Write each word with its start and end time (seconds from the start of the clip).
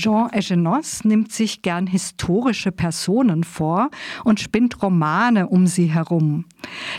Jean 0.00 0.32
Egenos 0.32 1.04
nimmt 1.04 1.30
sich 1.30 1.60
gern 1.60 1.86
historische 1.86 2.72
Personen 2.72 3.44
vor 3.44 3.90
und 4.24 4.40
spinnt 4.40 4.82
Romane 4.82 5.46
um 5.46 5.66
sie 5.66 5.92
herum. 5.92 6.46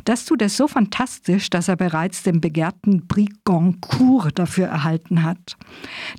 Das 0.05 0.25
tut 0.25 0.43
er 0.43 0.50
so 0.50 0.67
fantastisch, 0.67 1.49
dass 1.49 1.67
er 1.67 1.77
bereits 1.77 2.21
den 2.21 2.41
begehrten 2.41 3.07
Prix 3.07 3.33
Goncourt 3.43 4.37
dafür 4.37 4.67
erhalten 4.67 5.23
hat. 5.23 5.57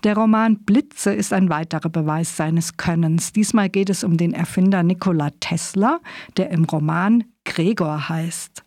Der 0.03 0.17
Roman 0.17 0.57
Blitze 0.65 1.15
ist 1.15 1.33
ein 1.33 1.51
weiterer 1.51 1.89
Beweis 1.89 2.37
seines 2.37 2.77
Könnens. 2.77 3.33
Diesmal 3.33 3.69
geht 3.69 3.89
es 3.89 4.03
um 4.03 4.17
den 4.17 4.33
Erfinder 4.33 4.83
Nikola 4.83 5.31
Tesla, 5.39 6.01
der 6.37 6.51
im 6.51 6.65
Roman 6.65 7.23
Gregor 7.45 8.09
heißt. 8.09 8.62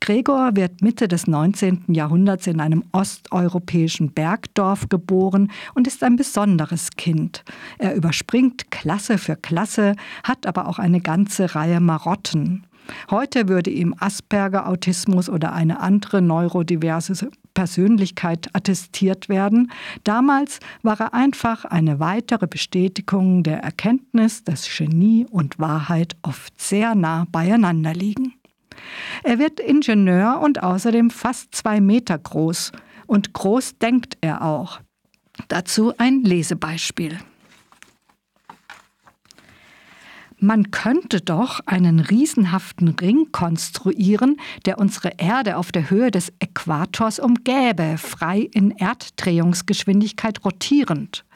Gregor 0.00 0.56
wird 0.56 0.82
Mitte 0.82 1.08
des 1.08 1.26
19. 1.26 1.84
Jahrhunderts 1.88 2.46
in 2.46 2.60
einem 2.60 2.84
osteuropäischen 2.92 4.12
Bergdorf 4.12 4.88
geboren 4.88 5.50
und 5.74 5.86
ist 5.86 6.02
ein 6.02 6.16
besonderes 6.16 6.90
Kind. 6.96 7.44
Er 7.78 7.94
überspringt 7.94 8.70
Klasse 8.70 9.18
für 9.18 9.36
Klasse, 9.36 9.94
hat 10.24 10.46
aber 10.46 10.68
auch 10.68 10.78
eine 10.78 11.00
ganze 11.00 11.54
Reihe 11.54 11.80
Marotten. 11.80 12.66
Heute 13.10 13.48
würde 13.48 13.70
ihm 13.70 13.94
Asperger, 13.98 14.68
Autismus 14.68 15.28
oder 15.28 15.52
eine 15.52 15.80
andere 15.80 16.22
neurodiverse 16.22 17.30
Persönlichkeit 17.54 18.48
attestiert 18.52 19.28
werden. 19.28 19.70
Damals 20.04 20.60
war 20.82 21.00
er 21.00 21.14
einfach 21.14 21.64
eine 21.64 22.00
weitere 22.00 22.46
Bestätigung 22.46 23.42
der 23.42 23.60
Erkenntnis, 23.62 24.44
dass 24.44 24.68
Genie 24.68 25.26
und 25.30 25.58
Wahrheit 25.58 26.16
oft 26.22 26.58
sehr 26.60 26.94
nah 26.94 27.26
beieinander 27.30 27.92
liegen. 27.92 28.34
Er 29.22 29.38
wird 29.38 29.60
Ingenieur 29.60 30.40
und 30.40 30.62
außerdem 30.62 31.10
fast 31.10 31.54
zwei 31.54 31.80
Meter 31.80 32.18
groß. 32.18 32.72
Und 33.06 33.32
groß 33.32 33.78
denkt 33.78 34.16
er 34.20 34.42
auch. 34.42 34.80
Dazu 35.48 35.92
ein 35.98 36.22
Lesebeispiel. 36.22 37.18
Man 40.42 40.70
könnte 40.70 41.20
doch 41.20 41.60
einen 41.66 42.00
riesenhaften 42.00 42.88
Ring 42.88 43.30
konstruieren, 43.30 44.38
der 44.64 44.78
unsere 44.78 45.12
Erde 45.18 45.58
auf 45.58 45.70
der 45.70 45.90
Höhe 45.90 46.10
des 46.10 46.32
Äquators 46.38 47.18
umgäbe, 47.18 47.98
frei 47.98 48.48
in 48.54 48.70
Erddrehungsgeschwindigkeit 48.70 50.42
rotierend. 50.42 51.26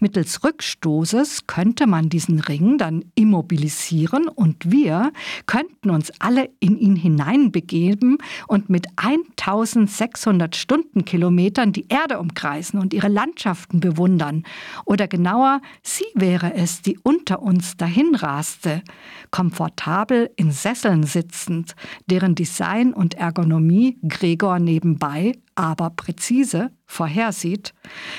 Mittels 0.00 0.44
Rückstoßes 0.44 1.46
könnte 1.46 1.86
man 1.86 2.08
diesen 2.08 2.40
Ring 2.40 2.78
dann 2.78 3.04
immobilisieren 3.14 4.28
und 4.28 4.70
wir 4.70 5.12
könnten 5.46 5.90
uns 5.90 6.12
alle 6.18 6.50
in 6.60 6.76
ihn 6.78 6.96
hineinbegeben 6.96 8.18
und 8.48 8.70
mit 8.70 8.86
1600 8.96 10.56
Stundenkilometern 10.56 11.72
die 11.72 11.86
Erde 11.88 12.18
umkreisen 12.18 12.80
und 12.80 12.94
ihre 12.94 13.08
Landschaften 13.08 13.80
bewundern. 13.80 14.44
Oder 14.84 15.08
genauer, 15.08 15.60
sie 15.82 16.04
wäre 16.14 16.54
es, 16.54 16.82
die 16.82 16.98
unter 17.02 17.42
uns 17.42 17.76
dahinraste, 17.76 18.82
komfortabel 19.30 20.30
in 20.36 20.50
Sesseln 20.50 21.04
sitzend, 21.04 21.74
deren 22.06 22.34
Design 22.34 22.92
und 22.92 23.14
Ergonomie 23.14 23.98
Gregor 24.02 24.58
nebenbei 24.58 25.32
aber 25.54 25.90
präzise 25.90 26.70
vorhersieht, 26.86 27.74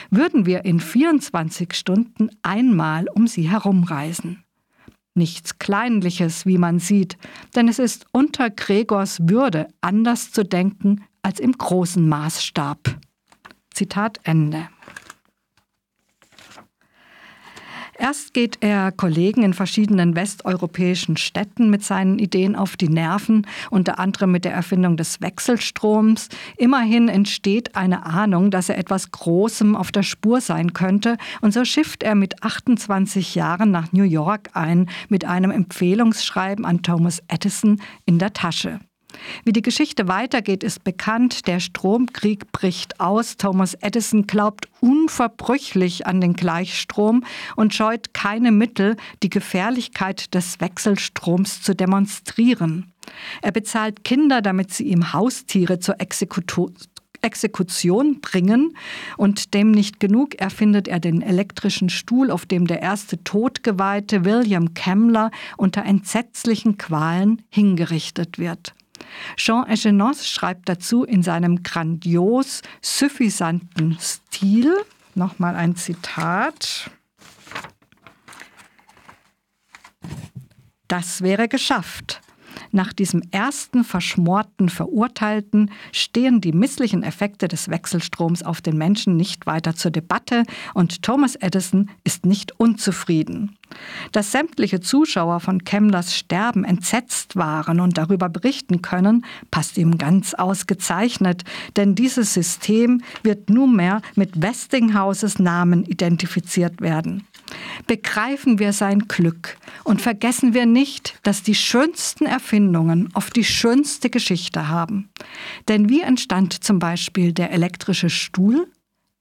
würden 0.10 0.46
wir 0.46 0.66
in 0.66 0.80
24 0.80 1.74
Stunden 1.74 2.30
einmal 2.42 3.08
um 3.14 3.28
sie 3.28 3.50
herumreisen. 3.50 4.44
Nichts 5.14 5.60
Kleinliches, 5.60 6.46
wie 6.46 6.58
man 6.58 6.80
sieht, 6.80 7.18
denn 7.56 7.70
es 7.70 7.80
ist 7.80 8.06
unter 8.12 8.50
Gregors 8.50 9.20
Würde 9.30 9.68
anders 9.80 10.32
zu 10.32 10.44
denken 10.44 11.06
als 11.22 11.40
im 11.40 11.54
großen 11.54 12.08
Maßstab. 12.08 13.00
Zitat 13.74 14.20
Ende. 14.24 14.68
Erst 17.98 18.34
geht 18.34 18.58
er 18.60 18.92
Kollegen 18.92 19.44
in 19.44 19.54
verschiedenen 19.54 20.16
westeuropäischen 20.16 21.16
Städten 21.16 21.70
mit 21.70 21.84
seinen 21.84 22.20
Ideen 22.20 22.56
auf 22.56 22.76
die 22.76 22.90
Nerven, 22.90 23.48
unter 23.72 24.00
anderem 24.00 24.32
mit 24.32 24.44
der 24.44 24.54
Erfindung 24.54 24.98
des 24.98 25.22
Wechselstroms. 25.22 26.28
Immerhin 26.58 27.08
entsteht 27.08 27.76
eine 27.76 28.06
Ahnung, 28.06 28.52
dass 28.52 28.68
er 28.68 28.78
etwas 28.78 29.12
Großem 29.12 29.78
auf 29.78 29.94
der 29.94 30.04
Spur 30.04 30.42
sein 30.42 30.74
könnte, 30.74 31.18
und 31.42 31.54
so 31.54 31.64
schifft 31.64 32.04
er 32.04 32.16
mit 32.16 32.44
28 32.44 33.34
Jahren 33.34 33.72
nach 33.72 33.94
New 33.94 34.04
York 34.04 34.50
ein, 34.54 34.90
mit 35.08 35.24
einem 35.24 35.52
Empfehlungsschreiben 35.52 36.66
an 36.66 36.84
Thomas 36.84 37.24
Edison 37.30 37.82
in 38.06 38.20
der 38.20 38.34
Tasche. 38.34 38.82
Wie 39.44 39.54
die 39.54 39.62
Geschichte 39.62 40.08
weitergeht, 40.08 40.64
ist 40.64 40.84
bekannt. 40.84 41.48
Der 41.48 41.60
Stromkrieg 41.60 42.52
bricht 42.52 43.00
aus. 43.00 43.38
Thomas 43.38 43.76
Edison 43.76 44.28
glaubt 44.28 44.68
unverbrüchlich 44.82 46.08
an 46.08 46.22
den 46.22 46.34
Gleichstrom 46.34 47.24
und 47.56 47.74
scheut 47.74 48.14
keine 48.14 48.52
Mittel, 48.52 48.98
die 49.24 49.30
Gefährlichkeit 49.30 50.34
des 50.34 50.60
Wechselstroms 50.60 51.62
zu 51.62 51.76
demonstrieren. 51.76 52.92
Er 53.42 53.52
bezahlt 53.52 54.04
Kinder, 54.04 54.42
damit 54.42 54.74
sie 54.74 54.86
ihm 54.86 55.14
Haustiere 55.14 55.80
zur 55.80 56.02
Exekution 56.02 56.74
Exekution 57.22 58.22
bringen 58.22 58.78
und 59.18 59.56
dem 59.56 59.72
nicht 59.72 60.00
genug 60.00 60.36
erfindet 60.36 60.88
er 60.88 61.00
den 61.00 61.24
elektrischen 61.24 61.90
Stuhl, 61.90 62.30
auf 62.30 62.46
dem 62.46 62.68
der 62.68 62.84
erste 62.84 63.24
Todgeweihte 63.24 64.26
William 64.26 64.76
Kemmler 64.76 65.32
unter 65.58 65.84
entsetzlichen 65.84 66.78
Qualen 66.78 67.42
hingerichtet 67.50 68.38
wird. 68.38 68.76
Jean 69.38 69.68
Echenos 69.68 70.28
schreibt 70.28 70.70
dazu 70.70 71.04
in 71.04 71.24
seinem 71.24 71.64
grandios 71.64 72.62
suffisanten 72.82 73.98
Stil, 74.00 74.74
nochmal 75.16 75.56
ein 75.56 75.76
Zitat, 75.76 76.90
das 80.88 81.22
wäre 81.22 81.48
geschafft. 81.48 82.22
Nach 82.76 82.92
diesem 82.92 83.22
ersten 83.32 83.86
verschmorten 83.86 84.68
Verurteilten 84.68 85.72
stehen 85.94 86.42
die 86.42 86.52
misslichen 86.52 87.04
Effekte 87.04 87.48
des 87.48 87.70
Wechselstroms 87.70 88.44
auf 88.44 88.60
den 88.60 88.78
Menschen 88.78 89.16
nicht 89.16 89.46
weiter 89.46 89.78
zur 89.78 89.92
Debatte 89.92 90.44
und 90.74 91.02
Thomas 91.02 91.36
Edison 91.36 91.90
ist 92.04 92.26
nicht 92.26 92.60
unzufrieden. 92.60 93.56
Dass 94.12 94.34
sämtliche 94.34 94.82
Zuschauer 94.82 95.40
von 95.40 95.64
Kemmlers 95.64 96.14
Sterben 96.14 96.66
entsetzt 96.66 97.38
waren 97.38 97.80
und 97.80 97.98
darüber 97.98 98.28
berichten 98.28 98.82
können, 98.82 99.24
passt 99.52 99.78
ihm 99.78 99.98
ganz 99.98 100.34
ausgezeichnet, 100.34 101.46
denn 101.78 101.96
dieses 101.96 102.34
System 102.34 103.02
wird 103.24 103.50
nunmehr 103.50 104.02
mit 104.16 104.42
Westinghouses 104.42 105.40
Namen 105.40 105.86
identifiziert 105.86 106.82
werden. 106.82 107.26
Begreifen 107.88 108.60
wir 108.60 108.74
sein 108.74 109.00
Glück 109.08 109.58
und 109.84 110.02
vergessen 110.02 110.54
wir 110.54 110.66
nicht, 110.66 111.20
dass 111.24 111.44
die 111.44 111.56
schönsten 111.56 112.26
Erfindungen 112.26 113.10
oft 113.14 113.36
die 113.36 113.44
schönste 113.44 114.10
Geschichte 114.10 114.68
haben. 114.68 115.10
Denn 115.68 115.90
wie 115.90 116.02
entstand 116.02 116.64
zum 116.64 116.80
Beispiel 116.80 117.34
der 117.34 117.52
elektrische 117.52 118.10
Stuhl? 118.10 118.68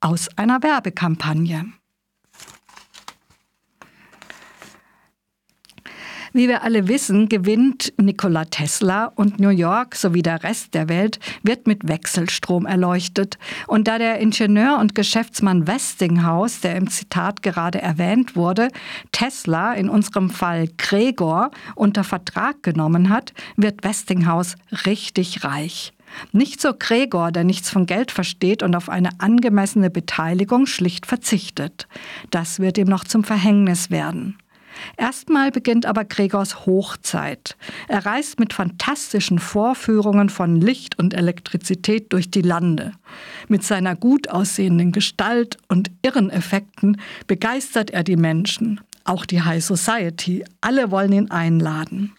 Aus 0.00 0.28
einer 0.37 0.62
Werbekampagne. 0.62 1.72
Wie 6.36 6.48
wir 6.48 6.64
alle 6.64 6.88
wissen, 6.88 7.28
gewinnt 7.28 7.92
Nikola 7.96 8.44
Tesla 8.46 9.04
und 9.14 9.38
New 9.38 9.50
York 9.50 9.94
sowie 9.94 10.22
der 10.22 10.42
Rest 10.42 10.74
der 10.74 10.88
Welt 10.88 11.20
wird 11.44 11.68
mit 11.68 11.86
Wechselstrom 11.86 12.66
erleuchtet. 12.66 13.38
Und 13.68 13.86
da 13.86 13.98
der 13.98 14.18
Ingenieur 14.18 14.78
und 14.80 14.96
Geschäftsmann 14.96 15.68
Westinghouse, 15.68 16.58
der 16.58 16.74
im 16.74 16.90
Zitat 16.90 17.44
gerade 17.44 17.80
erwähnt 17.80 18.34
wurde, 18.34 18.66
Tesla, 19.12 19.74
in 19.74 19.88
unserem 19.88 20.28
Fall 20.28 20.66
Gregor, 20.76 21.52
unter 21.76 22.02
Vertrag 22.02 22.64
genommen 22.64 23.10
hat, 23.10 23.32
wird 23.56 23.84
Westinghouse 23.84 24.56
richtig 24.86 25.44
reich. 25.44 25.92
Nicht 26.32 26.60
so 26.60 26.72
Gregor, 26.76 27.30
der 27.30 27.44
nichts 27.44 27.70
von 27.70 27.86
Geld 27.86 28.10
versteht 28.10 28.64
und 28.64 28.74
auf 28.74 28.88
eine 28.88 29.10
angemessene 29.20 29.88
Beteiligung 29.88 30.66
schlicht 30.66 31.06
verzichtet. 31.06 31.86
Das 32.32 32.58
wird 32.58 32.76
ihm 32.76 32.88
noch 32.88 33.04
zum 33.04 33.22
Verhängnis 33.22 33.92
werden. 33.92 34.37
Erstmal 34.97 35.50
beginnt 35.50 35.87
aber 35.87 36.05
Gregors 36.05 36.67
Hochzeit. 36.67 37.56
Er 37.88 38.06
reist 38.06 38.38
mit 38.38 38.53
fantastischen 38.53 39.38
Vorführungen 39.38 40.29
von 40.29 40.61
Licht 40.61 40.99
und 40.99 41.15
Elektrizität 41.15 42.12
durch 42.12 42.31
die 42.31 42.43
Lande. 42.43 42.93
Mit 43.49 43.65
seiner 43.65 43.97
gut 43.97 44.29
aussehenden 44.31 44.93
Gestalt 44.93 45.59
und 45.69 45.91
irren 46.03 46.31
Effekten 46.31 47.00
begeistert 47.26 47.91
er 47.91 48.05
die 48.05 48.17
Menschen, 48.17 48.81
auch 49.05 49.26
die 49.26 49.43
High 49.43 49.65
Society. 49.65 50.44
Alle 50.61 50.91
wollen 50.91 51.12
ihn 51.12 51.31
einladen. 51.31 52.12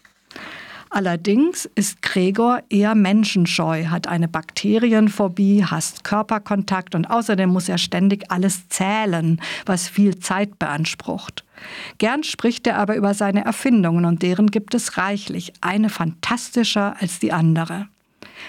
Allerdings 0.90 1.68
ist 1.74 2.00
Gregor 2.00 2.60
eher 2.68 2.94
menschenscheu, 2.94 3.86
hat 3.86 4.06
eine 4.06 4.28
Bakterienphobie, 4.28 5.64
hasst 5.64 6.04
Körperkontakt 6.04 6.94
und 6.94 7.06
außerdem 7.06 7.50
muss 7.50 7.68
er 7.68 7.78
ständig 7.78 8.30
alles 8.30 8.68
zählen, 8.68 9.40
was 9.64 9.88
viel 9.88 10.18
Zeit 10.18 10.58
beansprucht. 10.58 11.44
Gern 11.98 12.22
spricht 12.22 12.66
er 12.66 12.78
aber 12.78 12.96
über 12.96 13.14
seine 13.14 13.44
Erfindungen 13.44 14.04
und 14.04 14.22
deren 14.22 14.50
gibt 14.50 14.74
es 14.74 14.96
reichlich, 14.96 15.52
eine 15.60 15.90
fantastischer 15.90 16.96
als 17.00 17.18
die 17.18 17.32
andere. 17.32 17.88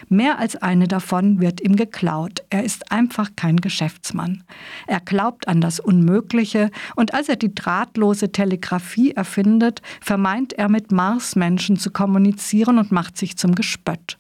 Mehr 0.09 0.39
als 0.39 0.55
eine 0.55 0.87
davon 0.87 1.39
wird 1.39 1.61
ihm 1.61 1.75
geklaut. 1.75 2.43
Er 2.49 2.63
ist 2.63 2.91
einfach 2.91 3.31
kein 3.35 3.57
Geschäftsmann. 3.57 4.43
Er 4.87 4.99
glaubt 4.99 5.47
an 5.47 5.61
das 5.61 5.79
Unmögliche 5.79 6.71
und 6.95 7.13
als 7.13 7.29
er 7.29 7.35
die 7.35 7.53
drahtlose 7.53 8.31
Telegrafie 8.31 9.11
erfindet, 9.11 9.81
vermeint 10.01 10.53
er 10.53 10.69
mit 10.69 10.91
Marsmenschen 10.91 11.77
zu 11.77 11.91
kommunizieren 11.91 12.77
und 12.77 12.91
macht 12.91 13.17
sich 13.17 13.37
zum 13.37 13.55
Gespött. 13.55 14.17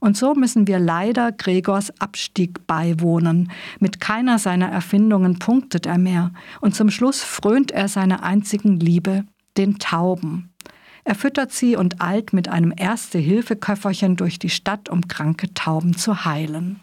Und 0.00 0.16
so 0.16 0.34
müssen 0.34 0.66
wir 0.66 0.78
leider 0.78 1.32
Gregors 1.32 1.92
Abstieg 2.00 2.66
beiwohnen. 2.66 3.50
Mit 3.78 4.00
keiner 4.00 4.38
seiner 4.38 4.68
Erfindungen 4.68 5.38
punktet 5.38 5.86
er 5.86 5.98
mehr. 5.98 6.32
Und 6.60 6.74
zum 6.74 6.90
Schluss 6.90 7.22
frönt 7.22 7.70
er 7.70 7.88
seiner 7.88 8.22
einzigen 8.22 8.80
Liebe, 8.80 9.24
den 9.56 9.78
Tauben. 9.78 10.50
Er 11.08 11.14
füttert 11.14 11.52
sie 11.52 11.74
und 11.74 12.02
eilt 12.02 12.34
mit 12.34 12.48
einem 12.48 12.70
Erste-Hilfe-Köfferchen 12.76 14.16
durch 14.16 14.38
die 14.38 14.50
Stadt, 14.50 14.90
um 14.90 15.08
kranke 15.08 15.54
Tauben 15.54 15.96
zu 15.96 16.26
heilen. 16.26 16.80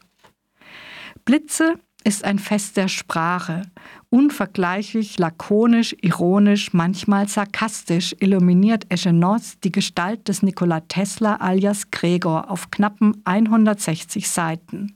Blitze 1.26 1.76
ist 2.04 2.24
ein 2.24 2.40
Fest 2.40 2.76
der 2.76 2.88
Sprache. 2.88 3.62
Unvergleichlich, 4.10 5.20
lakonisch, 5.20 5.96
ironisch, 6.02 6.74
manchmal 6.74 7.28
sarkastisch 7.28 8.16
illuminiert 8.20 8.92
Echenoz 8.92 9.60
die 9.60 9.72
Gestalt 9.72 10.28
des 10.28 10.42
Nikola 10.42 10.80
Tesla 10.80 11.36
alias 11.36 11.92
Gregor 11.92 12.50
auf 12.50 12.72
knappen 12.72 13.22
160 13.26 14.28
Seiten. 14.28 14.96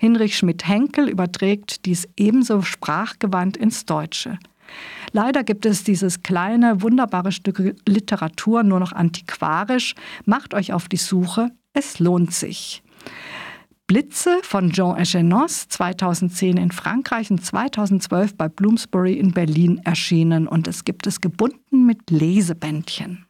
Hinrich 0.00 0.36
Schmidt-Henkel 0.36 1.08
überträgt 1.08 1.86
dies 1.86 2.08
ebenso 2.16 2.62
sprachgewandt 2.62 3.56
ins 3.56 3.86
Deutsche. 3.86 4.36
Leider 5.14 5.44
gibt 5.44 5.64
es 5.64 5.84
dieses 5.84 6.24
kleine, 6.24 6.82
wunderbare 6.82 7.30
Stück 7.30 7.76
Literatur 7.88 8.64
nur 8.64 8.80
noch 8.80 8.90
antiquarisch. 8.90 9.94
Macht 10.24 10.54
euch 10.54 10.72
auf 10.72 10.88
die 10.88 10.96
Suche, 10.96 11.52
es 11.72 12.00
lohnt 12.00 12.34
sich. 12.34 12.82
Blitze 13.86 14.38
von 14.42 14.72
Jean 14.72 14.96
Echenos 14.96 15.68
2010 15.68 16.56
in 16.56 16.72
Frankreich 16.72 17.30
und 17.30 17.44
2012 17.44 18.36
bei 18.36 18.48
Bloomsbury 18.48 19.12
in 19.12 19.30
Berlin 19.30 19.80
erschienen 19.84 20.48
und 20.48 20.66
es 20.66 20.84
gibt 20.84 21.06
es 21.06 21.20
gebunden 21.20 21.86
mit 21.86 22.10
Lesebändchen. 22.10 23.23